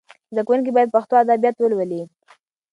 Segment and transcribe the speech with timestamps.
[0.33, 2.01] زده کونکي باید پښتو ادبیات ولولي.